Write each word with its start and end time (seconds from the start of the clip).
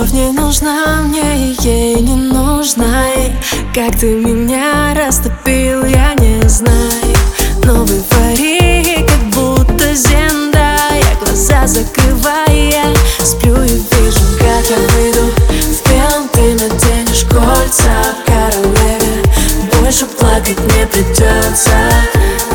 Любовь 0.00 0.12
не 0.14 0.32
нужна 0.32 1.02
мне, 1.02 1.52
ей 1.60 1.96
не 1.96 2.14
нужна 2.14 3.04
Как 3.74 3.98
ты 3.98 4.14
меня 4.14 4.94
растопил, 4.94 5.84
я 5.84 6.14
не 6.14 6.48
знаю. 6.48 7.16
Но 7.64 7.84
в 7.84 7.90
эйфории, 7.90 9.06
как 9.06 9.20
будто 9.34 9.94
зенда. 9.94 10.74
Я 10.94 11.16
глаза 11.22 11.66
закрываю, 11.66 12.96
сплю 13.22 13.62
и 13.62 13.68
вижу, 13.68 14.20
как 14.38 14.70
я 14.70 14.78
выйду 14.94 15.34
В 15.68 15.90
белом 15.90 16.28
ты 16.32 16.54
наденешь 16.54 17.24
кольца 17.24 18.16
королеве 18.24 19.22
Больше 19.82 20.06
плакать 20.06 20.60
не 20.60 20.86
придется. 20.86 21.76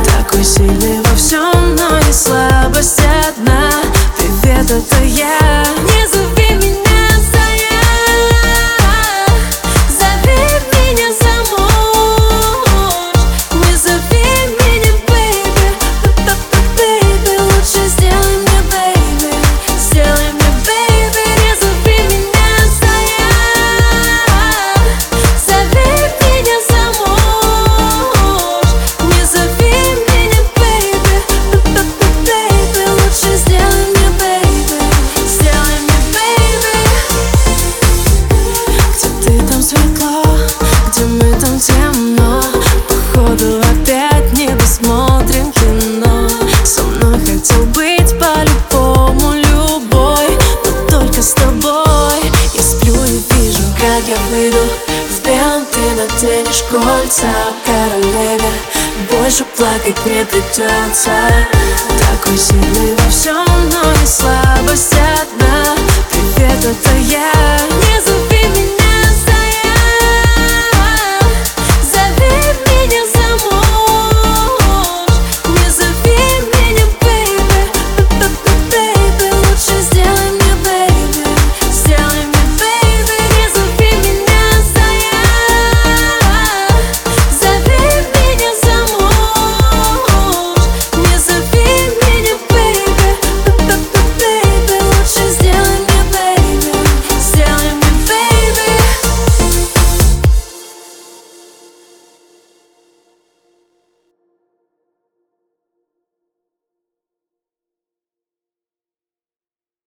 Такой 0.03 0.43
сильный 0.43 0.99
во 1.03 1.15
всем, 1.15 1.75
но 1.75 1.99
и 1.99 2.11
слабость 2.11 3.01
одна. 3.27 3.69
Привет, 4.17 4.71
это 4.71 5.03
я. 5.03 5.63
Кольца 56.69 57.27
королеве 57.65 58.51
Больше 59.11 59.43
плакать 59.57 60.05
не 60.05 60.25
придется 60.25 61.11
Такой 61.99 62.37
сильный 62.37 62.95
во 62.95 63.09
всем 63.09 63.44